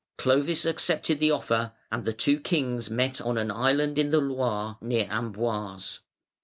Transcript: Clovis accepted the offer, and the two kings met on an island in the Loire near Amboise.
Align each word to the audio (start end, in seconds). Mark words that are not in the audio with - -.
Clovis 0.17 0.65
accepted 0.65 1.19
the 1.19 1.29
offer, 1.29 1.73
and 1.91 2.05
the 2.05 2.11
two 2.11 2.39
kings 2.39 2.89
met 2.89 3.21
on 3.21 3.37
an 3.37 3.51
island 3.51 3.99
in 3.99 4.09
the 4.09 4.19
Loire 4.19 4.79
near 4.81 5.05
Amboise. 5.11 5.99